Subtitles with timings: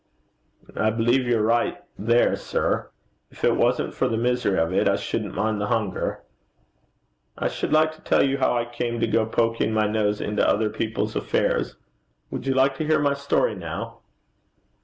[0.75, 2.89] 'I believe you're right there, sir.
[3.29, 6.23] If it wasn't for the misery of it, I shouldn't mind the hunger.'
[7.37, 10.43] 'I should like to tell you how I came to go poking my nose into
[10.43, 11.75] other people's affairs.
[12.31, 13.99] Would you like to hear my story now?'